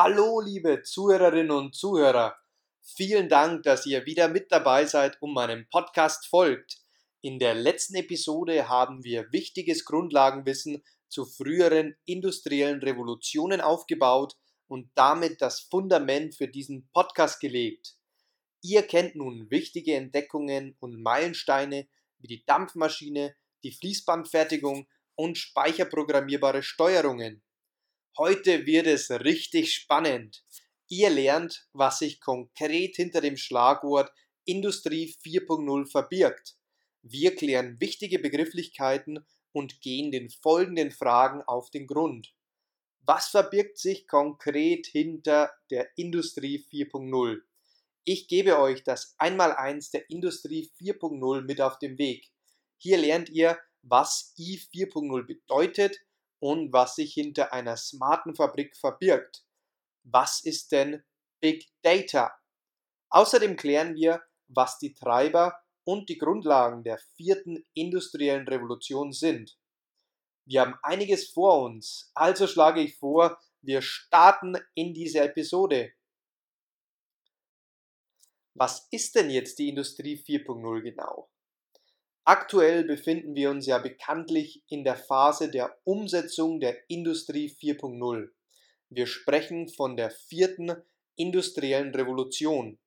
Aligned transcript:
Hallo, 0.00 0.40
liebe 0.40 0.84
Zuhörerinnen 0.84 1.50
und 1.50 1.74
Zuhörer. 1.74 2.36
Vielen 2.80 3.28
Dank, 3.28 3.64
dass 3.64 3.84
ihr 3.84 4.06
wieder 4.06 4.28
mit 4.28 4.52
dabei 4.52 4.86
seid 4.86 5.20
und 5.20 5.34
meinem 5.34 5.68
Podcast 5.70 6.28
folgt. 6.28 6.78
In 7.20 7.40
der 7.40 7.54
letzten 7.54 7.96
Episode 7.96 8.68
haben 8.68 9.02
wir 9.02 9.32
wichtiges 9.32 9.84
Grundlagenwissen 9.84 10.84
zu 11.08 11.24
früheren 11.24 11.96
industriellen 12.04 12.78
Revolutionen 12.80 13.60
aufgebaut 13.60 14.36
und 14.68 14.88
damit 14.94 15.42
das 15.42 15.58
Fundament 15.62 16.36
für 16.36 16.46
diesen 16.46 16.88
Podcast 16.92 17.40
gelegt. 17.40 17.96
Ihr 18.62 18.82
kennt 18.82 19.16
nun 19.16 19.50
wichtige 19.50 19.96
Entdeckungen 19.96 20.76
und 20.78 21.02
Meilensteine 21.02 21.88
wie 22.18 22.28
die 22.28 22.44
Dampfmaschine, 22.46 23.34
die 23.64 23.72
Fließbandfertigung 23.72 24.86
und 25.16 25.38
speicherprogrammierbare 25.38 26.62
Steuerungen. 26.62 27.42
Heute 28.18 28.66
wird 28.66 28.88
es 28.88 29.12
richtig 29.12 29.72
spannend. 29.72 30.44
Ihr 30.88 31.08
lernt, 31.08 31.68
was 31.72 32.00
sich 32.00 32.20
konkret 32.20 32.96
hinter 32.96 33.20
dem 33.20 33.36
Schlagwort 33.36 34.10
Industrie 34.44 35.14
4.0 35.22 35.88
verbirgt. 35.88 36.56
Wir 37.02 37.36
klären 37.36 37.80
wichtige 37.80 38.18
Begrifflichkeiten 38.18 39.24
und 39.52 39.80
gehen 39.80 40.10
den 40.10 40.30
folgenden 40.30 40.90
Fragen 40.90 41.42
auf 41.42 41.70
den 41.70 41.86
Grund. 41.86 42.34
Was 43.02 43.28
verbirgt 43.28 43.78
sich 43.78 44.08
konkret 44.08 44.88
hinter 44.88 45.52
der 45.70 45.88
Industrie 45.96 46.66
4.0? 46.72 47.38
Ich 48.02 48.26
gebe 48.26 48.58
euch 48.58 48.82
das 48.82 49.14
Einmaleins 49.18 49.92
der 49.92 50.10
Industrie 50.10 50.68
4.0 50.80 51.42
mit 51.42 51.60
auf 51.60 51.78
den 51.78 51.98
Weg. 51.98 52.32
Hier 52.78 52.98
lernt 52.98 53.28
ihr, 53.28 53.56
was 53.82 54.34
I 54.36 54.58
4.0 54.74 55.22
bedeutet, 55.22 56.00
und 56.40 56.72
was 56.72 56.94
sich 56.94 57.14
hinter 57.14 57.52
einer 57.52 57.76
smarten 57.76 58.34
Fabrik 58.34 58.76
verbirgt. 58.76 59.44
Was 60.04 60.44
ist 60.44 60.72
denn 60.72 61.02
Big 61.40 61.68
Data? 61.82 62.32
Außerdem 63.10 63.56
klären 63.56 63.94
wir, 63.94 64.22
was 64.48 64.78
die 64.78 64.94
Treiber 64.94 65.58
und 65.84 66.08
die 66.08 66.18
Grundlagen 66.18 66.84
der 66.84 66.98
vierten 67.16 67.64
industriellen 67.74 68.46
Revolution 68.46 69.12
sind. 69.12 69.58
Wir 70.46 70.62
haben 70.62 70.78
einiges 70.82 71.30
vor 71.30 71.62
uns, 71.62 72.10
also 72.14 72.46
schlage 72.46 72.80
ich 72.80 72.96
vor, 72.96 73.38
wir 73.60 73.82
starten 73.82 74.56
in 74.74 74.94
diese 74.94 75.20
Episode. 75.20 75.92
Was 78.54 78.88
ist 78.90 79.14
denn 79.14 79.30
jetzt 79.30 79.58
die 79.58 79.68
Industrie 79.68 80.16
4.0 80.16 80.82
genau? 80.82 81.30
Aktuell 82.28 82.84
befinden 82.84 83.34
wir 83.34 83.48
uns 83.48 83.64
ja 83.64 83.78
bekanntlich 83.78 84.62
in 84.68 84.84
der 84.84 84.96
Phase 84.96 85.50
der 85.50 85.74
Umsetzung 85.84 86.60
der 86.60 86.76
Industrie 86.90 87.48
4.0. 87.48 88.28
Wir 88.90 89.06
sprechen 89.06 89.70
von 89.70 89.96
der 89.96 90.10
vierten 90.10 90.76
industriellen 91.16 91.94
Revolution. 91.94 92.78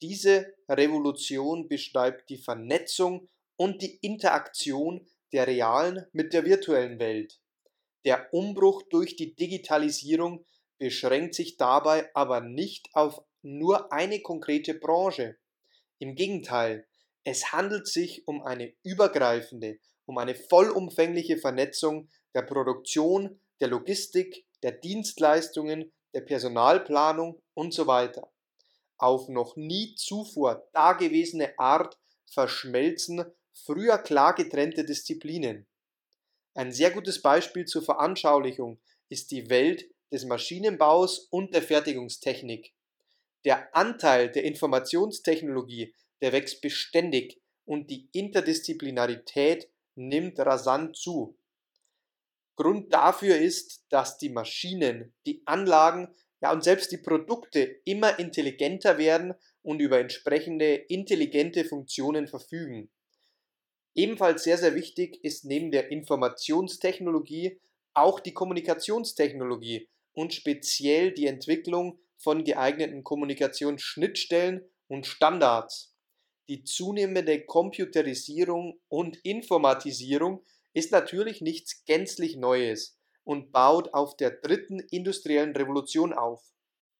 Diese 0.00 0.54
Revolution 0.66 1.68
beschreibt 1.68 2.30
die 2.30 2.38
Vernetzung 2.38 3.28
und 3.56 3.82
die 3.82 3.98
Interaktion 4.00 5.06
der 5.34 5.46
realen 5.46 6.06
mit 6.12 6.32
der 6.32 6.46
virtuellen 6.46 6.98
Welt. 6.98 7.38
Der 8.06 8.32
Umbruch 8.32 8.80
durch 8.88 9.14
die 9.14 9.34
Digitalisierung 9.34 10.42
beschränkt 10.78 11.34
sich 11.34 11.58
dabei 11.58 12.08
aber 12.14 12.40
nicht 12.40 12.88
auf 12.94 13.22
nur 13.42 13.92
eine 13.92 14.22
konkrete 14.22 14.72
Branche. 14.72 15.36
Im 15.98 16.14
Gegenteil, 16.14 16.86
es 17.24 17.52
handelt 17.52 17.88
sich 17.88 18.28
um 18.28 18.42
eine 18.42 18.74
übergreifende, 18.82 19.78
um 20.06 20.18
eine 20.18 20.34
vollumfängliche 20.34 21.38
Vernetzung 21.38 22.10
der 22.34 22.42
Produktion, 22.42 23.40
der 23.60 23.68
Logistik, 23.68 24.46
der 24.62 24.72
Dienstleistungen, 24.72 25.92
der 26.12 26.20
Personalplanung 26.20 27.40
und 27.54 27.72
so 27.72 27.86
weiter. 27.86 28.30
Auf 28.98 29.28
noch 29.28 29.56
nie 29.56 29.94
zuvor 29.96 30.68
dagewesene 30.72 31.58
Art 31.58 31.98
verschmelzen 32.26 33.24
früher 33.52 33.98
klar 33.98 34.34
getrennte 34.34 34.84
Disziplinen. 34.84 35.66
Ein 36.54 36.72
sehr 36.72 36.90
gutes 36.90 37.22
Beispiel 37.22 37.64
zur 37.64 37.82
Veranschaulichung 37.82 38.80
ist 39.08 39.30
die 39.30 39.48
Welt 39.48 39.86
des 40.12 40.24
Maschinenbaus 40.24 41.26
und 41.30 41.54
der 41.54 41.62
Fertigungstechnik. 41.62 42.72
Der 43.44 43.74
Anteil 43.74 44.30
der 44.30 44.44
Informationstechnologie 44.44 45.94
der 46.22 46.32
wächst 46.32 46.60
beständig 46.60 47.40
und 47.64 47.90
die 47.90 48.08
Interdisziplinarität 48.12 49.68
nimmt 49.94 50.38
rasant 50.38 50.96
zu. 50.96 51.38
Grund 52.56 52.92
dafür 52.92 53.36
ist, 53.36 53.84
dass 53.88 54.18
die 54.18 54.28
Maschinen, 54.28 55.14
die 55.26 55.42
Anlagen, 55.46 56.14
ja 56.40 56.52
und 56.52 56.62
selbst 56.62 56.92
die 56.92 56.98
Produkte 56.98 57.80
immer 57.84 58.18
intelligenter 58.18 58.98
werden 58.98 59.34
und 59.62 59.80
über 59.80 59.98
entsprechende 59.98 60.74
intelligente 60.74 61.64
Funktionen 61.64 62.28
verfügen. 62.28 62.90
Ebenfalls 63.94 64.44
sehr, 64.44 64.58
sehr 64.58 64.74
wichtig 64.74 65.22
ist 65.24 65.44
neben 65.44 65.70
der 65.70 65.90
Informationstechnologie 65.90 67.60
auch 67.94 68.20
die 68.20 68.34
Kommunikationstechnologie 68.34 69.88
und 70.12 70.34
speziell 70.34 71.12
die 71.12 71.26
Entwicklung 71.26 71.98
von 72.18 72.44
geeigneten 72.44 73.04
Kommunikationsschnittstellen 73.04 74.64
und 74.88 75.06
Standards. 75.06 75.93
Die 76.48 76.64
zunehmende 76.64 77.44
Computerisierung 77.44 78.78
und 78.88 79.16
Informatisierung 79.24 80.44
ist 80.74 80.92
natürlich 80.92 81.40
nichts 81.40 81.84
gänzlich 81.86 82.36
Neues 82.36 82.98
und 83.24 83.52
baut 83.52 83.94
auf 83.94 84.16
der 84.16 84.30
dritten 84.30 84.80
industriellen 84.80 85.56
Revolution 85.56 86.12
auf. 86.12 86.42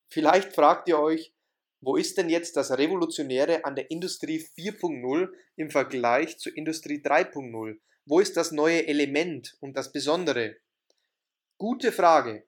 Vielleicht 0.09 0.55
fragt 0.55 0.89
ihr 0.89 0.99
euch, 0.99 1.35
wo 1.81 1.97
ist 1.97 2.17
denn 2.17 2.31
jetzt 2.31 2.57
das 2.57 2.71
Revolutionäre 2.71 3.67
an 3.67 3.77
der 3.77 3.91
Industrie 3.91 4.39
4.0 4.39 5.29
im 5.57 5.71
Vergleich 5.71 6.39
zur 6.39 6.57
Industrie 6.57 7.03
3.0? 7.03 7.79
Wo 8.07 8.21
ist 8.21 8.39
das 8.39 8.53
neue 8.53 8.87
Element 8.87 9.59
und 9.61 9.77
das 9.77 9.93
Besondere? 9.93 10.57
Gute 11.59 11.93
Frage. 11.93 12.47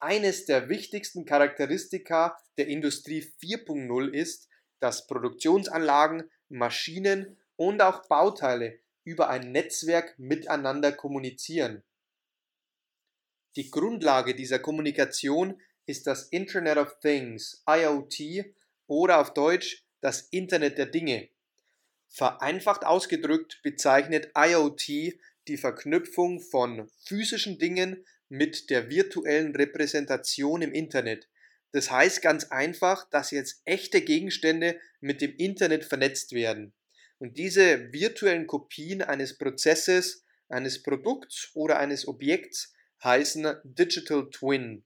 Eines 0.00 0.44
der 0.44 0.68
wichtigsten 0.68 1.24
Charakteristika 1.24 2.36
der 2.58 2.66
Industrie 2.66 3.22
4.0 3.42 4.12
ist, 4.12 4.50
dass 4.84 5.06
Produktionsanlagen 5.06 6.30
Maschinen 6.50 7.38
und 7.56 7.80
auch 7.80 8.06
Bauteile 8.06 8.78
über 9.02 9.30
ein 9.30 9.50
Netzwerk 9.50 10.18
miteinander 10.18 10.92
kommunizieren. 10.92 11.82
Die 13.56 13.70
Grundlage 13.70 14.34
dieser 14.34 14.58
Kommunikation 14.58 15.58
ist 15.86 16.06
das 16.06 16.24
Internet 16.24 16.76
of 16.76 17.00
Things, 17.00 17.64
IoT 17.66 18.44
oder 18.86 19.22
auf 19.22 19.32
Deutsch 19.32 19.86
das 20.02 20.28
Internet 20.28 20.76
der 20.76 20.86
Dinge. 20.86 21.30
Vereinfacht 22.10 22.84
ausgedrückt 22.84 23.60
bezeichnet 23.62 24.32
IoT 24.36 25.18
die 25.48 25.56
Verknüpfung 25.56 26.40
von 26.40 26.90
physischen 27.06 27.58
Dingen 27.58 28.04
mit 28.28 28.68
der 28.68 28.90
virtuellen 28.90 29.56
Repräsentation 29.56 30.60
im 30.60 30.72
Internet, 30.72 31.26
das 31.74 31.90
heißt 31.90 32.22
ganz 32.22 32.44
einfach, 32.52 33.10
dass 33.10 33.32
jetzt 33.32 33.60
echte 33.64 34.00
Gegenstände 34.00 34.78
mit 35.00 35.20
dem 35.20 35.34
Internet 35.34 35.84
vernetzt 35.84 36.30
werden. 36.30 36.72
Und 37.18 37.36
diese 37.36 37.92
virtuellen 37.92 38.46
Kopien 38.46 39.02
eines 39.02 39.36
Prozesses, 39.36 40.24
eines 40.48 40.84
Produkts 40.84 41.50
oder 41.52 41.80
eines 41.80 42.06
Objekts 42.06 42.72
heißen 43.02 43.56
Digital 43.64 44.30
Twin 44.30 44.84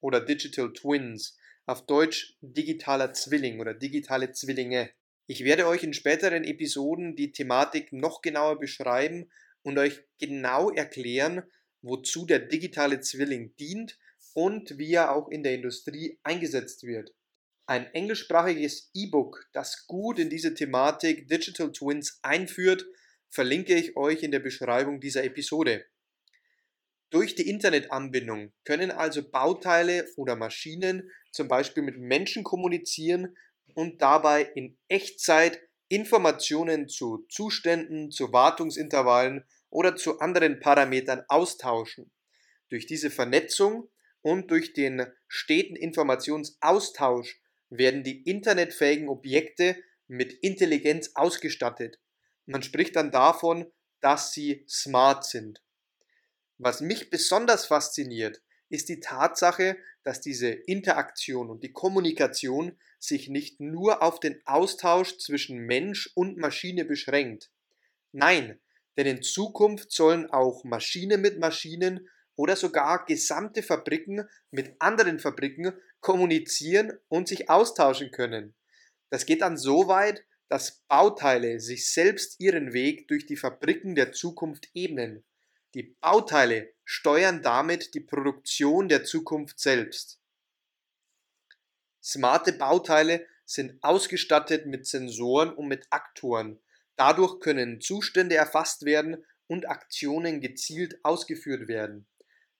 oder 0.00 0.20
Digital 0.20 0.70
Twins. 0.74 1.38
Auf 1.64 1.86
Deutsch 1.86 2.36
digitaler 2.42 3.14
Zwilling 3.14 3.58
oder 3.58 3.72
digitale 3.72 4.30
Zwillinge. 4.32 4.90
Ich 5.28 5.44
werde 5.44 5.66
euch 5.66 5.82
in 5.82 5.94
späteren 5.94 6.44
Episoden 6.44 7.16
die 7.16 7.32
Thematik 7.32 7.90
noch 7.90 8.20
genauer 8.20 8.58
beschreiben 8.58 9.30
und 9.62 9.78
euch 9.78 10.02
genau 10.18 10.68
erklären, 10.70 11.42
wozu 11.80 12.26
der 12.26 12.40
digitale 12.40 13.00
Zwilling 13.00 13.56
dient 13.56 13.98
und 14.38 14.78
wie 14.78 14.94
er 14.94 15.16
auch 15.16 15.28
in 15.30 15.42
der 15.42 15.52
Industrie 15.54 16.20
eingesetzt 16.22 16.84
wird. 16.84 17.12
Ein 17.66 17.92
englischsprachiges 17.92 18.88
E-Book, 18.94 19.44
das 19.52 19.88
gut 19.88 20.20
in 20.20 20.30
diese 20.30 20.54
Thematik 20.54 21.26
Digital 21.26 21.72
Twins 21.72 22.20
einführt, 22.22 22.86
verlinke 23.28 23.74
ich 23.74 23.96
euch 23.96 24.22
in 24.22 24.30
der 24.30 24.38
Beschreibung 24.38 25.00
dieser 25.00 25.24
Episode. 25.24 25.86
Durch 27.10 27.34
die 27.34 27.50
Internetanbindung 27.50 28.52
können 28.62 28.92
also 28.92 29.28
Bauteile 29.28 30.06
oder 30.16 30.36
Maschinen 30.36 31.10
zum 31.32 31.48
Beispiel 31.48 31.82
mit 31.82 31.98
Menschen 31.98 32.44
kommunizieren 32.44 33.36
und 33.74 34.00
dabei 34.00 34.42
in 34.54 34.78
Echtzeit 34.86 35.60
Informationen 35.88 36.88
zu 36.88 37.26
Zuständen, 37.28 38.12
zu 38.12 38.32
Wartungsintervallen 38.32 39.44
oder 39.68 39.96
zu 39.96 40.20
anderen 40.20 40.60
Parametern 40.60 41.24
austauschen. 41.26 42.12
Durch 42.68 42.86
diese 42.86 43.10
Vernetzung 43.10 43.90
und 44.28 44.50
durch 44.50 44.74
den 44.74 45.06
steten 45.26 45.74
Informationsaustausch 45.74 47.40
werden 47.70 48.02
die 48.02 48.22
internetfähigen 48.28 49.08
Objekte 49.08 49.74
mit 50.06 50.34
Intelligenz 50.34 51.12
ausgestattet. 51.14 51.98
Man 52.44 52.62
spricht 52.62 52.96
dann 52.96 53.10
davon, 53.10 53.72
dass 54.00 54.32
sie 54.32 54.66
smart 54.68 55.24
sind. 55.24 55.62
Was 56.58 56.82
mich 56.82 57.08
besonders 57.08 57.64
fasziniert, 57.64 58.42
ist 58.68 58.90
die 58.90 59.00
Tatsache, 59.00 59.78
dass 60.02 60.20
diese 60.20 60.48
Interaktion 60.48 61.48
und 61.48 61.62
die 61.62 61.72
Kommunikation 61.72 62.78
sich 62.98 63.28
nicht 63.28 63.60
nur 63.60 64.02
auf 64.02 64.20
den 64.20 64.42
Austausch 64.44 65.16
zwischen 65.16 65.58
Mensch 65.58 66.10
und 66.14 66.36
Maschine 66.36 66.84
beschränkt. 66.84 67.50
Nein, 68.12 68.60
denn 68.98 69.06
in 69.06 69.22
Zukunft 69.22 69.90
sollen 69.90 70.28
auch 70.30 70.64
Maschine 70.64 71.16
mit 71.16 71.38
Maschinen 71.38 72.10
oder 72.38 72.54
sogar 72.54 73.04
gesamte 73.04 73.64
Fabriken 73.64 74.28
mit 74.52 74.76
anderen 74.78 75.18
Fabriken 75.18 75.72
kommunizieren 76.00 76.92
und 77.08 77.26
sich 77.26 77.50
austauschen 77.50 78.12
können. 78.12 78.54
Das 79.10 79.26
geht 79.26 79.42
dann 79.42 79.56
so 79.56 79.88
weit, 79.88 80.24
dass 80.48 80.82
Bauteile 80.86 81.58
sich 81.58 81.90
selbst 81.90 82.38
ihren 82.38 82.72
Weg 82.72 83.08
durch 83.08 83.26
die 83.26 83.36
Fabriken 83.36 83.96
der 83.96 84.12
Zukunft 84.12 84.70
ebnen. 84.72 85.24
Die 85.74 85.96
Bauteile 86.00 86.72
steuern 86.84 87.42
damit 87.42 87.94
die 87.94 88.00
Produktion 88.00 88.88
der 88.88 89.02
Zukunft 89.02 89.58
selbst. 89.58 90.20
Smarte 92.00 92.52
Bauteile 92.52 93.26
sind 93.46 93.82
ausgestattet 93.82 94.64
mit 94.64 94.86
Sensoren 94.86 95.52
und 95.52 95.66
mit 95.66 95.88
Aktoren. 95.90 96.60
Dadurch 96.94 97.40
können 97.40 97.80
Zustände 97.80 98.36
erfasst 98.36 98.84
werden 98.84 99.24
und 99.48 99.68
Aktionen 99.68 100.40
gezielt 100.40 101.04
ausgeführt 101.04 101.66
werden. 101.66 102.06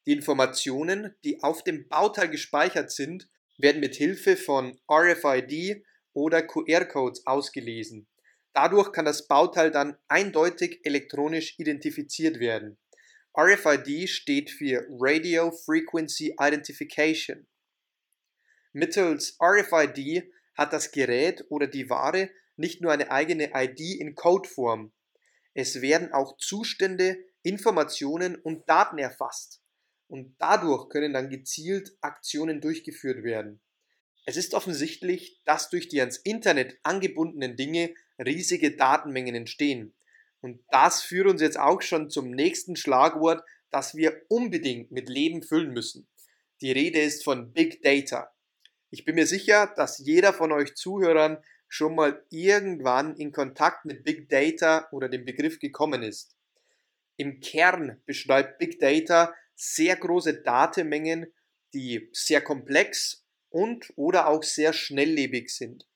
Die 0.08 0.14
Informationen, 0.14 1.14
die 1.22 1.42
auf 1.42 1.62
dem 1.64 1.86
Bauteil 1.86 2.30
gespeichert 2.30 2.90
sind, 2.90 3.28
werden 3.58 3.78
mit 3.78 3.94
Hilfe 3.94 4.38
von 4.38 4.80
RFID 4.90 5.84
oder 6.14 6.40
QR-Codes 6.40 7.26
ausgelesen. 7.26 8.08
Dadurch 8.54 8.90
kann 8.92 9.04
das 9.04 9.28
Bauteil 9.28 9.70
dann 9.70 9.98
eindeutig 10.08 10.80
elektronisch 10.84 11.58
identifiziert 11.58 12.40
werden. 12.40 12.78
RFID 13.38 14.08
steht 14.08 14.50
für 14.50 14.86
Radio 14.98 15.50
Frequency 15.50 16.36
Identification. 16.40 17.46
Mittels 18.72 19.36
RFID 19.42 20.32
hat 20.54 20.72
das 20.72 20.90
Gerät 20.90 21.44
oder 21.50 21.66
die 21.66 21.90
Ware 21.90 22.30
nicht 22.56 22.80
nur 22.80 22.92
eine 22.92 23.10
eigene 23.10 23.50
ID 23.54 24.00
in 24.00 24.14
Codeform. 24.14 24.90
Es 25.52 25.82
werden 25.82 26.14
auch 26.14 26.38
Zustände, 26.38 27.18
Informationen 27.42 28.36
und 28.36 28.66
Daten 28.70 28.96
erfasst. 28.96 29.60
Und 30.08 30.34
dadurch 30.38 30.88
können 30.88 31.12
dann 31.12 31.30
gezielt 31.30 31.96
Aktionen 32.00 32.60
durchgeführt 32.60 33.22
werden. 33.22 33.60
Es 34.26 34.36
ist 34.36 34.54
offensichtlich, 34.54 35.40
dass 35.44 35.70
durch 35.70 35.88
die 35.88 36.00
ans 36.00 36.18
Internet 36.18 36.78
angebundenen 36.82 37.56
Dinge 37.56 37.94
riesige 38.18 38.76
Datenmengen 38.76 39.34
entstehen. 39.34 39.94
Und 40.40 40.62
das 40.70 41.02
führt 41.02 41.28
uns 41.28 41.40
jetzt 41.40 41.58
auch 41.58 41.82
schon 41.82 42.10
zum 42.10 42.30
nächsten 42.30 42.76
Schlagwort, 42.76 43.42
das 43.70 43.94
wir 43.94 44.22
unbedingt 44.28 44.90
mit 44.90 45.08
Leben 45.08 45.42
füllen 45.42 45.72
müssen. 45.72 46.08
Die 46.60 46.72
Rede 46.72 47.00
ist 47.00 47.24
von 47.24 47.52
Big 47.52 47.82
Data. 47.82 48.32
Ich 48.90 49.04
bin 49.04 49.14
mir 49.14 49.26
sicher, 49.26 49.72
dass 49.76 49.98
jeder 49.98 50.32
von 50.32 50.52
euch 50.52 50.74
Zuhörern 50.74 51.38
schon 51.68 51.94
mal 51.94 52.24
irgendwann 52.30 53.14
in 53.16 53.32
Kontakt 53.32 53.84
mit 53.84 54.04
Big 54.04 54.28
Data 54.28 54.88
oder 54.90 55.08
dem 55.08 55.24
Begriff 55.24 55.58
gekommen 55.58 56.02
ist. 56.02 56.36
Im 57.16 57.40
Kern 57.40 58.00
beschreibt 58.06 58.58
Big 58.58 58.78
Data 58.78 59.34
sehr 59.58 59.96
große 59.96 60.42
Datenmengen, 60.42 61.34
die 61.74 62.08
sehr 62.12 62.40
komplex 62.40 63.26
und 63.50 63.92
oder 63.96 64.28
auch 64.28 64.42
sehr 64.42 64.72
schnelllebig 64.72 65.50
sind. 65.50 65.86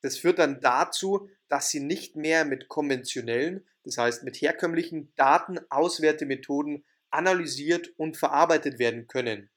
Das 0.00 0.16
führt 0.16 0.38
dann 0.38 0.60
dazu, 0.60 1.28
dass 1.48 1.70
sie 1.70 1.80
nicht 1.80 2.16
mehr 2.16 2.44
mit 2.44 2.68
konventionellen, 2.68 3.66
das 3.84 3.98
heißt 3.98 4.22
mit 4.22 4.36
herkömmlichen 4.40 5.12
Datenauswertemethoden 5.16 6.84
analysiert 7.10 7.92
und 7.96 8.16
verarbeitet 8.16 8.78
werden 8.78 9.08
können. 9.08 9.50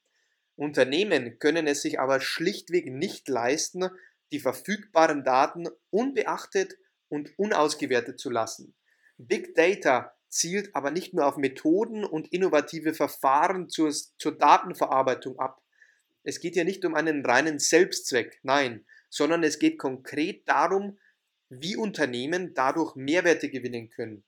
Unternehmen 0.56 1.38
können 1.40 1.68
es 1.68 1.84
sich 1.84 2.00
aber 2.00 2.20
schlichtweg 2.20 2.88
nicht 2.88 3.28
leisten, 3.30 3.90
die 4.32 4.40
verfügbaren 4.40 5.24
Daten 5.24 5.68
unbeachtet 5.92 6.78
und 7.08 7.38
unausgewertet 7.38 8.20
zu 8.20 8.32
lassen. 8.32 8.76
Big 9.18 9.54
Data 9.54 10.16
zielt 10.34 10.76
aber 10.76 10.92
nicht 10.92 11.14
nur 11.14 11.26
auf 11.26 11.38
Methoden 11.38 12.04
und 12.04 12.32
innovative 12.34 12.94
Verfahren 12.94 13.70
zur, 13.70 13.94
zur 14.18 14.38
Datenverarbeitung 14.38 15.40
ab. 15.40 15.62
Es 16.24 16.40
geht 16.40 16.56
hier 16.56 16.66
nicht 16.66 16.86
um 16.86 16.96
einen 16.96 17.26
reinen 17.26 17.60
Selbstzweck, 17.60 18.40
nein, 18.44 18.86
sondern 19.10 19.44
es 19.44 19.60
geht 19.60 19.78
konkret 19.78 20.48
darum, 20.48 20.98
wie 21.50 21.76
Unternehmen 21.76 22.54
dadurch 22.54 22.96
Mehrwerte 22.96 23.50
gewinnen 23.50 23.90
können. 23.90 24.24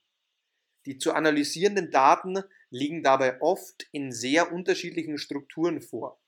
Die 0.86 1.00
zu 1.00 1.14
analysierenden 1.14 1.90
Daten 1.90 2.44
liegen 2.70 3.02
dabei 3.02 3.42
oft 3.42 3.88
in 3.92 4.12
sehr 4.12 4.52
unterschiedlichen 4.52 5.18
Strukturen 5.18 5.82
vor. 5.82 6.22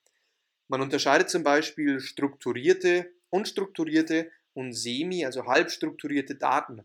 Man 0.68 0.82
unterscheidet 0.82 1.30
zum 1.30 1.44
Beispiel 1.44 2.00
strukturierte, 2.00 3.14
unstrukturierte 3.30 4.32
und 4.54 4.74
semi, 4.74 5.24
also 5.24 5.46
halbstrukturierte 5.46 6.36
Daten. 6.36 6.82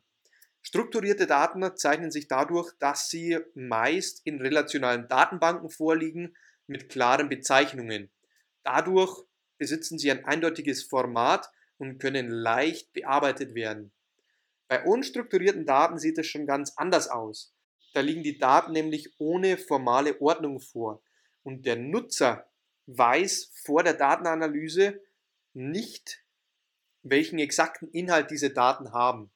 Strukturierte 0.63 1.27
Daten 1.27 1.77
zeichnen 1.77 2.11
sich 2.11 2.29
dadurch, 2.29 2.73
dass 2.79 3.09
sie 3.11 3.39
meist 3.55 4.23
in 4.25 4.41
relationalen 4.41 5.09
Datenbanken 5.09 5.69
vorliegen 5.69 6.37
mit 6.67 6.89
klaren 6.89 7.29
Bezeichnungen. 7.29 8.11
Dadurch 8.63 9.25
besitzen 9.59 9.99
sie 9.99 10.11
ein 10.11 10.25
eindeutiges 10.25 10.85
Format 10.85 11.51
und 11.79 11.99
können 11.99 12.29
leicht 12.29 12.93
bearbeitet 12.93 13.55
werden. 13.55 13.93
Bei 14.69 14.85
unstrukturierten 14.85 15.67
Daten 15.67 15.99
sieht 15.99 16.17
es 16.19 16.29
schon 16.29 16.47
ganz 16.47 16.73
anders 16.77 17.09
aus. 17.09 17.55
Da 17.93 18.01
liegen 18.01 18.23
die 18.23 18.39
Daten 18.39 18.73
nämlich 18.73 19.13
ohne 19.19 19.59
formale 19.59 20.21
Ordnung 20.21 20.61
vor 20.61 21.03
und 21.43 21.67
der 21.67 21.77
Nutzer 21.77 22.49
weiß 22.87 23.51
vor 23.65 23.83
der 23.83 23.95
Datenanalyse 23.95 25.01
nicht, 25.53 26.25
welchen 27.03 27.39
exakten 27.39 27.89
Inhalt 27.91 28.31
diese 28.31 28.51
Daten 28.51 28.93
haben. 28.93 29.31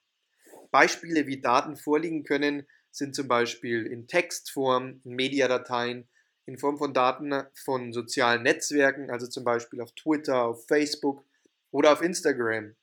Beispiele, 0.71 1.27
wie 1.27 1.41
Daten 1.41 1.77
vorliegen 1.77 2.25
können, 2.25 2.67
sind 2.91 3.15
zum 3.15 3.29
Beispiel 3.29 3.87
in 3.87 4.07
Textform, 4.07 5.01
in 5.05 5.15
Mediadateien, 5.15 6.09
in 6.47 6.59
Form 6.59 6.79
von 6.79 6.95
Daten 6.95 7.35
von 7.55 7.93
sozialen 7.93 8.43
Netzwerken, 8.43 9.11
also 9.11 9.27
zum 9.27 9.45
Beispiel 9.45 9.81
auf 9.81 9.93
Twitter, 9.93 10.45
auf 10.45 10.67
Facebook 10.67 11.25
oder 11.71 11.93
auf 11.93 12.03
Instagram. 12.03 12.75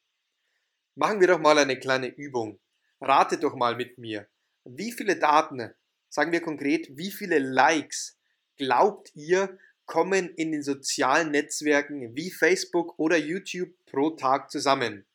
Machen 0.95 1.19
wir 1.19 1.27
doch 1.27 1.39
mal 1.39 1.57
eine 1.57 1.79
kleine 1.79 2.07
Übung. 2.07 2.59
Ratet 3.01 3.43
doch 3.43 3.55
mal 3.55 3.75
mit 3.75 3.97
mir. 3.97 4.27
Wie 4.65 4.91
viele 4.91 5.15
Daten, 5.15 5.73
sagen 6.09 6.31
wir 6.31 6.41
konkret, 6.41 6.95
wie 6.95 7.11
viele 7.11 7.39
Likes 7.39 8.17
glaubt 8.57 9.11
ihr, 9.15 9.57
kommen 9.85 10.29
in 10.35 10.51
den 10.51 10.63
sozialen 10.63 11.31
Netzwerken 11.31 12.15
wie 12.15 12.31
Facebook 12.31 12.97
oder 12.99 13.17
YouTube 13.17 13.73
pro 13.85 14.11
Tag 14.11 14.51
zusammen? 14.51 15.05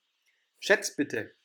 Schätzt 0.58 0.96
bitte. 0.96 1.37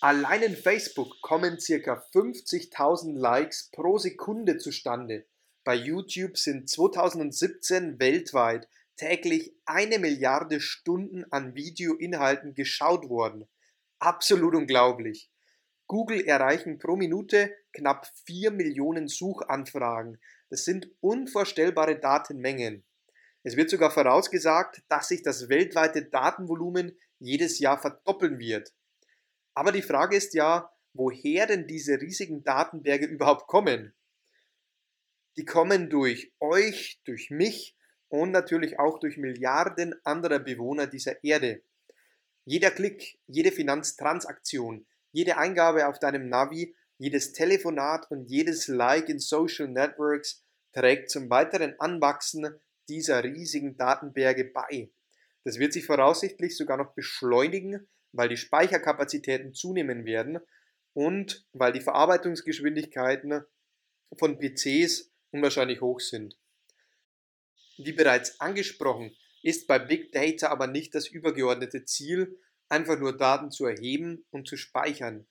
Allein 0.00 0.42
in 0.42 0.56
Facebook 0.56 1.20
kommen 1.22 1.56
ca. 1.56 2.04
50.000 2.12 3.18
Likes 3.18 3.68
pro 3.72 3.98
Sekunde 3.98 4.56
zustande. 4.58 5.26
Bei 5.64 5.74
YouTube 5.74 6.38
sind 6.38 6.70
2017 6.70 7.98
weltweit 7.98 8.68
täglich 8.96 9.56
eine 9.66 9.98
Milliarde 9.98 10.60
Stunden 10.60 11.24
an 11.32 11.56
Videoinhalten 11.56 12.54
geschaut 12.54 13.08
worden. 13.08 13.48
Absolut 13.98 14.54
unglaublich. 14.54 15.32
Google 15.88 16.24
erreichen 16.24 16.78
pro 16.78 16.94
Minute 16.94 17.52
knapp 17.72 18.06
4 18.24 18.52
Millionen 18.52 19.08
Suchanfragen. 19.08 20.20
Das 20.48 20.64
sind 20.64 20.88
unvorstellbare 21.00 21.98
Datenmengen. 21.98 22.84
Es 23.42 23.56
wird 23.56 23.68
sogar 23.68 23.90
vorausgesagt, 23.90 24.82
dass 24.88 25.08
sich 25.08 25.24
das 25.24 25.48
weltweite 25.48 26.04
Datenvolumen 26.04 26.96
jedes 27.18 27.58
Jahr 27.58 27.80
verdoppeln 27.80 28.38
wird. 28.38 28.72
Aber 29.58 29.72
die 29.72 29.82
Frage 29.82 30.14
ist 30.14 30.34
ja, 30.34 30.70
woher 30.92 31.48
denn 31.48 31.66
diese 31.66 32.00
riesigen 32.00 32.44
Datenberge 32.44 33.06
überhaupt 33.06 33.48
kommen. 33.48 33.92
Die 35.36 35.44
kommen 35.44 35.90
durch 35.90 36.32
euch, 36.38 37.00
durch 37.04 37.30
mich 37.30 37.76
und 38.06 38.30
natürlich 38.30 38.78
auch 38.78 39.00
durch 39.00 39.16
Milliarden 39.16 39.96
anderer 40.04 40.38
Bewohner 40.38 40.86
dieser 40.86 41.24
Erde. 41.24 41.60
Jeder 42.44 42.70
Klick, 42.70 43.18
jede 43.26 43.50
Finanztransaktion, 43.50 44.86
jede 45.10 45.38
Eingabe 45.38 45.88
auf 45.88 45.98
deinem 45.98 46.28
Navi, 46.28 46.76
jedes 46.98 47.32
Telefonat 47.32 48.08
und 48.12 48.30
jedes 48.30 48.68
Like 48.68 49.08
in 49.08 49.18
Social 49.18 49.66
Networks 49.66 50.44
trägt 50.72 51.10
zum 51.10 51.30
weiteren 51.30 51.74
Anwachsen 51.80 52.60
dieser 52.88 53.24
riesigen 53.24 53.76
Datenberge 53.76 54.44
bei. 54.44 54.88
Das 55.42 55.58
wird 55.58 55.72
sich 55.72 55.84
voraussichtlich 55.84 56.56
sogar 56.56 56.76
noch 56.76 56.94
beschleunigen, 56.94 57.88
weil 58.12 58.28
die 58.28 58.36
Speicherkapazitäten 58.36 59.54
zunehmen 59.54 60.04
werden 60.04 60.38
und 60.94 61.46
weil 61.52 61.72
die 61.72 61.80
Verarbeitungsgeschwindigkeiten 61.80 63.44
von 64.18 64.38
PCs 64.38 65.12
unwahrscheinlich 65.30 65.80
hoch 65.80 66.00
sind. 66.00 66.38
Wie 67.76 67.92
bereits 67.92 68.40
angesprochen, 68.40 69.16
ist 69.42 69.66
bei 69.66 69.78
Big 69.78 70.12
Data 70.12 70.48
aber 70.48 70.66
nicht 70.66 70.94
das 70.94 71.06
übergeordnete 71.06 71.84
Ziel, 71.84 72.38
einfach 72.68 72.98
nur 72.98 73.16
Daten 73.16 73.50
zu 73.50 73.66
erheben 73.66 74.24
und 74.30 74.48
zu 74.48 74.56
speichern. 74.56 75.26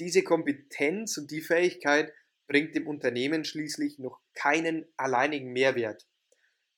Diese 0.00 0.22
Kompetenz 0.22 1.16
und 1.18 1.30
die 1.30 1.40
Fähigkeit 1.40 2.12
bringt 2.46 2.74
dem 2.74 2.86
Unternehmen 2.86 3.44
schließlich 3.44 3.98
noch 3.98 4.20
keinen 4.34 4.86
alleinigen 4.96 5.52
Mehrwert. 5.52 6.06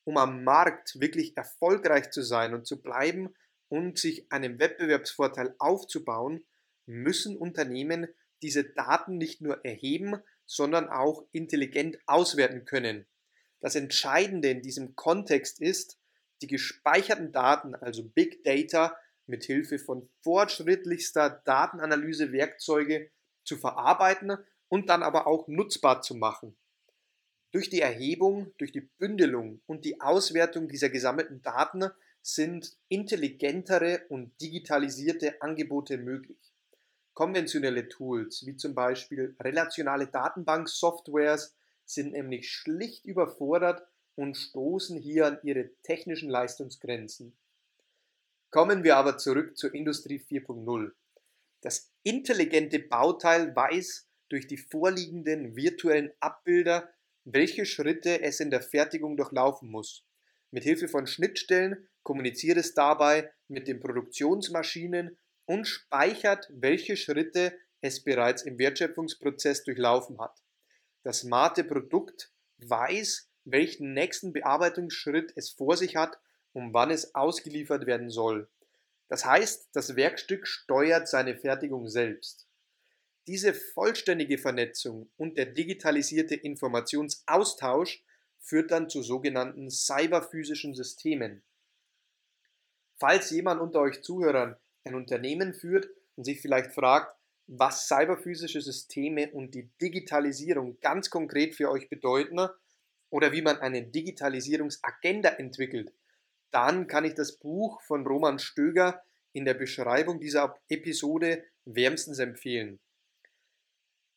Um 0.03 0.17
am 0.17 0.43
Markt 0.43 0.99
wirklich 0.99 1.35
erfolgreich 1.35 2.11
zu 2.11 2.21
sein 2.21 2.53
und 2.53 2.65
zu 2.65 2.81
bleiben 2.81 3.33
und 3.69 3.97
sich 3.97 4.31
einen 4.31 4.59
Wettbewerbsvorteil 4.59 5.55
aufzubauen, 5.59 6.45
müssen 6.85 7.37
Unternehmen 7.37 8.07
diese 8.41 8.63
Daten 8.63 9.17
nicht 9.17 9.41
nur 9.41 9.63
erheben, 9.65 10.21
sondern 10.45 10.89
auch 10.89 11.25
intelligent 11.31 11.99
auswerten 12.05 12.65
können. 12.65 13.05
Das 13.59 13.75
Entscheidende 13.75 14.49
in 14.49 14.61
diesem 14.61 14.95
Kontext 14.95 15.59
ist, 15.59 15.99
die 16.41 16.47
gespeicherten 16.47 17.31
Daten, 17.31 17.75
also 17.75 18.03
Big 18.03 18.43
Data, 18.43 18.95
mit 19.25 19.43
Hilfe 19.43 19.79
von 19.79 20.07
fortschrittlichster 20.21 21.41
Datenanalyse-Werkzeuge 21.45 23.09
zu 23.43 23.57
verarbeiten 23.57 24.37
und 24.69 24.89
dann 24.89 25.03
aber 25.03 25.27
auch 25.27 25.47
nutzbar 25.47 26.01
zu 26.01 26.15
machen. 26.15 26.55
Durch 27.51 27.69
die 27.69 27.81
Erhebung, 27.81 28.53
durch 28.57 28.71
die 28.71 28.81
Bündelung 28.81 29.61
und 29.65 29.85
die 29.85 29.99
Auswertung 29.99 30.67
dieser 30.67 30.89
gesammelten 30.89 31.41
Daten 31.41 31.89
sind 32.21 32.75
intelligentere 32.89 34.05
und 34.09 34.39
digitalisierte 34.41 35.41
Angebote 35.41 35.97
möglich. 35.97 36.37
Konventionelle 37.13 37.87
Tools 37.87 38.45
wie 38.45 38.57
zum 38.57 38.75
Beispiel 38.75 39.35
relationale 39.39 40.07
Datenbank-Softwares 40.07 41.55
sind 41.85 42.11
nämlich 42.11 42.51
schlicht 42.51 43.05
überfordert 43.05 43.87
und 44.15 44.35
stoßen 44.35 44.99
hier 44.99 45.25
an 45.25 45.39
ihre 45.43 45.69
technischen 45.83 46.29
Leistungsgrenzen. 46.29 47.35
Kommen 48.49 48.83
wir 48.83 48.97
aber 48.97 49.17
zurück 49.17 49.57
zur 49.57 49.73
Industrie 49.73 50.19
4.0. 50.19 50.91
Das 51.61 51.91
intelligente 52.03 52.79
Bauteil 52.79 53.55
weiß 53.55 54.07
durch 54.29 54.47
die 54.47 54.57
vorliegenden 54.57 55.55
virtuellen 55.55 56.11
Abbilder, 56.19 56.89
welche 57.23 57.65
Schritte 57.65 58.21
es 58.21 58.39
in 58.39 58.51
der 58.51 58.61
Fertigung 58.61 59.17
durchlaufen 59.17 59.69
muss. 59.69 60.05
Mit 60.51 60.63
Hilfe 60.63 60.87
von 60.87 61.07
Schnittstellen 61.07 61.87
kommuniziert 62.07 62.57
es 62.57 62.73
dabei 62.73 63.29
mit 63.49 63.67
den 63.67 63.81
Produktionsmaschinen 63.81 65.17
und 65.43 65.67
speichert, 65.67 66.49
welche 66.53 66.95
Schritte 66.95 67.59
es 67.81 68.01
bereits 68.01 68.43
im 68.43 68.57
Wertschöpfungsprozess 68.57 69.65
durchlaufen 69.65 70.17
hat. 70.17 70.41
Das 71.03 71.19
smarte 71.19 71.65
Produkt 71.65 72.31
weiß, 72.59 73.29
welchen 73.43 73.91
nächsten 73.91 74.31
Bearbeitungsschritt 74.31 75.33
es 75.35 75.49
vor 75.49 75.75
sich 75.75 75.97
hat 75.97 76.17
und 76.53 76.73
wann 76.73 76.91
es 76.91 77.13
ausgeliefert 77.13 77.87
werden 77.87 78.09
soll. 78.09 78.47
Das 79.09 79.25
heißt, 79.25 79.67
das 79.73 79.97
Werkstück 79.97 80.47
steuert 80.47 81.09
seine 81.09 81.35
Fertigung 81.35 81.89
selbst. 81.89 82.47
Diese 83.27 83.53
vollständige 83.53 84.37
Vernetzung 84.37 85.11
und 85.17 85.37
der 85.37 85.47
digitalisierte 85.47 86.35
Informationsaustausch 86.35 88.01
führt 88.39 88.71
dann 88.71 88.89
zu 88.89 89.01
sogenannten 89.01 89.69
cyberphysischen 89.69 90.73
Systemen. 90.73 91.43
Falls 92.99 93.29
jemand 93.29 93.61
unter 93.61 93.81
euch 93.81 94.01
Zuhörern 94.01 94.55
ein 94.83 94.95
Unternehmen 94.95 95.53
führt 95.53 95.89
und 96.15 96.23
sich 96.23 96.41
vielleicht 96.41 96.71
fragt, 96.71 97.15
was 97.47 97.87
cyberphysische 97.87 98.61
Systeme 98.61 99.31
und 99.31 99.53
die 99.53 99.69
Digitalisierung 99.81 100.79
ganz 100.81 101.09
konkret 101.09 101.55
für 101.55 101.69
euch 101.69 101.89
bedeuten 101.89 102.39
oder 103.09 103.31
wie 103.31 103.41
man 103.41 103.57
eine 103.59 103.83
Digitalisierungsagenda 103.83 105.29
entwickelt, 105.29 105.93
dann 106.51 106.87
kann 106.87 107.05
ich 107.05 107.13
das 107.13 107.37
Buch 107.37 107.81
von 107.81 108.05
Roman 108.05 108.39
Stöger 108.39 109.01
in 109.31 109.45
der 109.45 109.53
Beschreibung 109.53 110.19
dieser 110.19 110.57
Episode 110.67 111.43
wärmstens 111.65 112.19
empfehlen. 112.19 112.79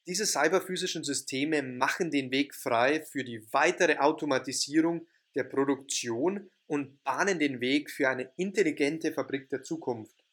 Diese 0.07 0.27
cyberphysischen 0.27 1.05
Systeme 1.05 1.63
machen 1.63 2.11
den 2.11 2.31
Weg 2.31 2.55
frei 2.55 3.03
für 3.03 3.23
die 3.23 3.47
weitere 3.53 3.99
Automatisierung 3.99 5.07
der 5.35 5.45
Produktion 5.45 6.51
und 6.71 7.03
bahnen 7.03 7.41
den 7.41 7.61
Weg 7.61 7.91
für 7.91 8.09
eine 8.09 8.31
intelligente 8.37 9.13
Fabrik 9.13 9.49
der 9.51 9.65
Zukunft. 9.65 10.25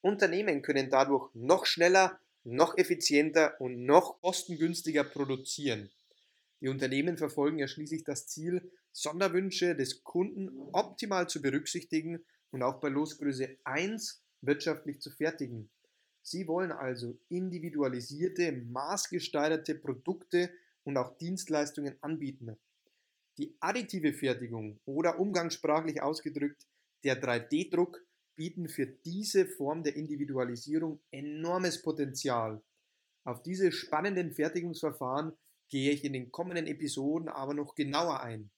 Unternehmen 0.00 0.60
können 0.60 0.90
dadurch 0.90 1.32
noch 1.34 1.66
schneller, 1.66 2.18
noch 2.42 2.76
effizienter 2.76 3.60
und 3.60 3.86
noch 3.86 4.20
kostengünstiger 4.20 5.04
produzieren. 5.04 5.88
Die 6.60 6.66
Unternehmen 6.66 7.16
verfolgen 7.16 7.60
ja 7.60 7.68
schließlich 7.68 8.02
das 8.02 8.26
Ziel, 8.26 8.72
Sonderwünsche 8.90 9.76
des 9.76 10.02
Kunden 10.02 10.50
optimal 10.72 11.28
zu 11.28 11.40
berücksichtigen 11.40 12.24
und 12.50 12.64
auch 12.64 12.80
bei 12.80 12.88
Losgröße 12.88 13.56
1 13.62 14.20
wirtschaftlich 14.40 15.00
zu 15.00 15.12
fertigen. 15.12 15.70
Sie 16.22 16.48
wollen 16.48 16.72
also 16.72 17.16
individualisierte, 17.28 18.50
maßgesteigerte 18.50 19.76
Produkte 19.76 20.50
und 20.82 20.96
auch 20.96 21.16
Dienstleistungen 21.18 21.94
anbieten. 22.00 22.56
Die 23.38 23.56
additive 23.60 24.12
Fertigung 24.12 24.80
oder 24.84 25.18
umgangssprachlich 25.18 26.00
ausgedrückt 26.00 26.66
der 27.02 27.20
3D-Druck 27.20 28.00
bieten 28.36 28.68
für 28.68 28.86
diese 28.86 29.46
Form 29.46 29.82
der 29.82 29.96
Individualisierung 29.96 31.00
enormes 31.10 31.82
Potenzial. 31.82 32.62
Auf 33.24 33.42
diese 33.42 33.72
spannenden 33.72 34.32
Fertigungsverfahren 34.32 35.32
gehe 35.68 35.92
ich 35.92 36.04
in 36.04 36.12
den 36.12 36.30
kommenden 36.30 36.66
Episoden 36.66 37.28
aber 37.28 37.54
noch 37.54 37.74
genauer 37.74 38.20
ein. 38.20 38.50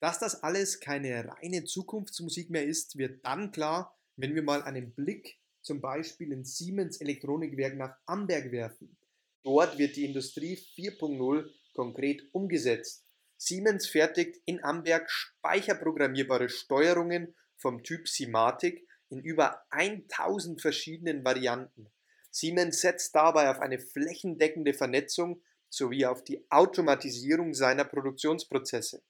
Dass 0.00 0.18
das 0.18 0.42
alles 0.42 0.80
keine 0.80 1.28
reine 1.28 1.64
Zukunftsmusik 1.64 2.48
mehr 2.48 2.64
ist, 2.64 2.96
wird 2.96 3.24
dann 3.24 3.52
klar, 3.52 3.98
wenn 4.16 4.34
wir 4.34 4.42
mal 4.42 4.62
einen 4.62 4.94
Blick 4.94 5.38
zum 5.62 5.80
Beispiel 5.82 6.32
in 6.32 6.44
Siemens 6.44 7.00
Elektronikwerk 7.00 7.76
nach 7.76 7.96
Amberg 8.06 8.50
werfen. 8.50 8.96
Dort 9.42 9.76
wird 9.78 9.96
die 9.96 10.06
Industrie 10.06 10.56
4.0 10.56 11.50
konkret 11.74 12.22
umgesetzt. 12.32 13.09
Siemens 13.42 13.88
fertigt 13.88 14.38
in 14.44 14.62
Amberg 14.62 15.10
speicherprogrammierbare 15.10 16.50
Steuerungen 16.50 17.34
vom 17.56 17.82
Typ 17.82 18.06
Simatic 18.06 18.86
in 19.08 19.22
über 19.22 19.62
1000 19.70 20.60
verschiedenen 20.60 21.24
Varianten. 21.24 21.90
Siemens 22.30 22.82
setzt 22.82 23.14
dabei 23.14 23.48
auf 23.48 23.60
eine 23.60 23.78
flächendeckende 23.78 24.74
Vernetzung 24.74 25.42
sowie 25.70 26.04
auf 26.04 26.22
die 26.22 26.44
Automatisierung 26.50 27.54
seiner 27.54 27.84
Produktionsprozesse. 27.84 29.02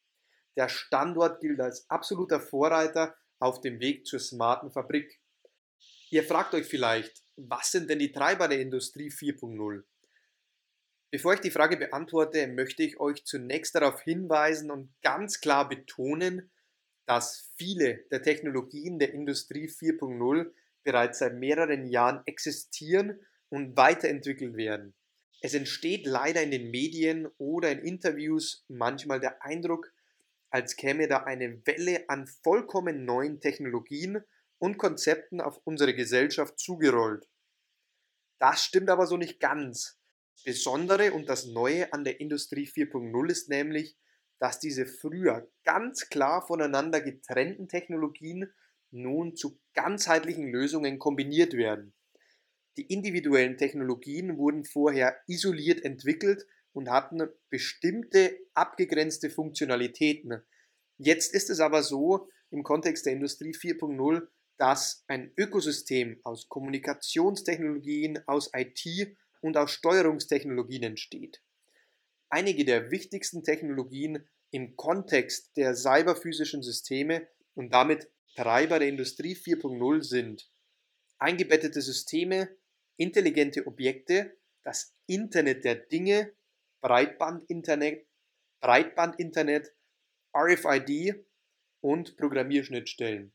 Der 0.54 0.68
Standort 0.68 1.40
gilt 1.40 1.60
als 1.60 1.90
absoluter 1.90 2.38
Vorreiter 2.38 3.16
auf 3.40 3.60
dem 3.60 3.80
Weg 3.80 4.06
zur 4.06 4.20
smarten 4.20 4.70
Fabrik. 4.70 5.20
Ihr 6.10 6.22
fragt 6.22 6.54
euch 6.54 6.66
vielleicht, 6.66 7.24
was 7.34 7.72
sind 7.72 7.90
denn 7.90 7.98
die 7.98 8.12
Treiber 8.12 8.46
der 8.46 8.60
Industrie 8.60 9.10
4.0? 9.10 9.82
Bevor 11.12 11.34
ich 11.34 11.40
die 11.40 11.50
Frage 11.50 11.76
beantworte, 11.76 12.46
möchte 12.46 12.84
ich 12.84 13.00
euch 13.00 13.24
zunächst 13.24 13.74
darauf 13.74 14.00
hinweisen 14.02 14.70
und 14.70 14.94
ganz 15.02 15.40
klar 15.40 15.68
betonen, 15.68 16.50
dass 17.04 17.50
viele 17.56 18.04
der 18.12 18.22
Technologien 18.22 19.00
der 19.00 19.12
Industrie 19.12 19.66
4.0 19.66 20.52
bereits 20.84 21.18
seit 21.18 21.34
mehreren 21.34 21.88
Jahren 21.88 22.22
existieren 22.26 23.18
und 23.48 23.76
weiterentwickelt 23.76 24.56
werden. 24.56 24.94
Es 25.40 25.54
entsteht 25.54 26.06
leider 26.06 26.42
in 26.42 26.52
den 26.52 26.70
Medien 26.70 27.26
oder 27.38 27.72
in 27.72 27.80
Interviews 27.80 28.64
manchmal 28.68 29.18
der 29.18 29.42
Eindruck, 29.42 29.92
als 30.50 30.76
käme 30.76 31.08
da 31.08 31.24
eine 31.24 31.66
Welle 31.66 32.04
an 32.08 32.28
vollkommen 32.28 33.04
neuen 33.04 33.40
Technologien 33.40 34.22
und 34.58 34.78
Konzepten 34.78 35.40
auf 35.40 35.60
unsere 35.64 35.94
Gesellschaft 35.94 36.58
zugerollt. 36.60 37.26
Das 38.38 38.64
stimmt 38.64 38.90
aber 38.90 39.06
so 39.06 39.16
nicht 39.16 39.40
ganz. 39.40 39.99
Besondere 40.44 41.12
und 41.12 41.28
das 41.28 41.46
Neue 41.46 41.92
an 41.92 42.04
der 42.04 42.20
Industrie 42.20 42.66
4.0 42.66 43.30
ist 43.30 43.48
nämlich, 43.48 43.96
dass 44.38 44.58
diese 44.58 44.86
früher 44.86 45.50
ganz 45.64 46.08
klar 46.08 46.46
voneinander 46.46 47.00
getrennten 47.00 47.68
Technologien 47.68 48.50
nun 48.90 49.36
zu 49.36 49.60
ganzheitlichen 49.74 50.50
Lösungen 50.50 50.98
kombiniert 50.98 51.52
werden. 51.52 51.94
Die 52.76 52.86
individuellen 52.86 53.58
Technologien 53.58 54.38
wurden 54.38 54.64
vorher 54.64 55.16
isoliert 55.26 55.84
entwickelt 55.84 56.46
und 56.72 56.88
hatten 56.88 57.28
bestimmte 57.50 58.38
abgegrenzte 58.54 59.28
Funktionalitäten. 59.28 60.42
Jetzt 60.96 61.34
ist 61.34 61.50
es 61.50 61.60
aber 61.60 61.82
so 61.82 62.28
im 62.50 62.62
Kontext 62.62 63.06
der 63.06 63.12
Industrie 63.12 63.52
4.0, 63.52 64.26
dass 64.56 65.04
ein 65.08 65.32
Ökosystem 65.36 66.20
aus 66.24 66.48
Kommunikationstechnologien, 66.48 68.20
aus 68.26 68.50
IT 68.54 69.16
und 69.40 69.56
aus 69.56 69.72
Steuerungstechnologien 69.72 70.82
entsteht. 70.82 71.42
Einige 72.28 72.64
der 72.64 72.90
wichtigsten 72.90 73.42
Technologien 73.42 74.28
im 74.50 74.76
Kontext 74.76 75.56
der 75.56 75.74
cyberphysischen 75.74 76.62
Systeme 76.62 77.26
und 77.54 77.72
damit 77.72 78.10
Treiber 78.36 78.78
der 78.78 78.88
Industrie 78.88 79.34
4.0 79.34 80.02
sind 80.02 80.50
eingebettete 81.18 81.80
Systeme, 81.82 82.48
intelligente 82.96 83.66
Objekte, 83.66 84.36
das 84.62 84.94
Internet 85.06 85.64
der 85.64 85.74
Dinge, 85.74 86.32
Breitbandinternet, 86.80 88.06
Breitbandinternet, 88.60 89.72
RFID 90.36 91.24
und 91.80 92.16
Programmierschnittstellen. 92.16 93.32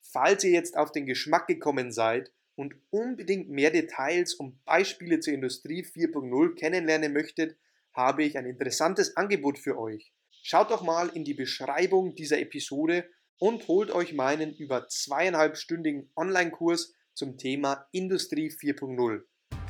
Falls 0.00 0.44
ihr 0.44 0.50
jetzt 0.50 0.76
auf 0.76 0.92
den 0.92 1.06
Geschmack 1.06 1.46
gekommen 1.46 1.92
seid, 1.92 2.32
und 2.56 2.74
unbedingt 2.90 3.48
mehr 3.48 3.70
Details 3.70 4.34
und 4.34 4.64
Beispiele 4.64 5.20
zur 5.20 5.34
Industrie 5.34 5.82
4.0 5.84 6.54
kennenlernen 6.54 7.12
möchtet, 7.12 7.56
habe 7.92 8.24
ich 8.24 8.36
ein 8.36 8.46
interessantes 8.46 9.16
Angebot 9.16 9.58
für 9.58 9.78
euch. 9.78 10.12
Schaut 10.42 10.70
doch 10.70 10.82
mal 10.82 11.08
in 11.08 11.24
die 11.24 11.34
Beschreibung 11.34 12.14
dieser 12.14 12.38
Episode 12.38 13.08
und 13.38 13.66
holt 13.68 13.90
euch 13.90 14.12
meinen 14.12 14.54
über 14.54 14.88
zweieinhalbstündigen 14.88 16.10
Online-Kurs 16.16 16.94
zum 17.14 17.38
Thema 17.38 17.86
Industrie 17.92 18.50
4.0. 18.50 19.22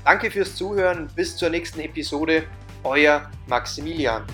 Danke 0.05 0.31
fürs 0.31 0.57
Zuhören, 0.57 1.09
bis 1.15 1.37
zur 1.37 1.51
nächsten 1.51 1.81
Episode, 1.81 2.47
euer 2.83 3.31
Maximilian. 3.47 4.27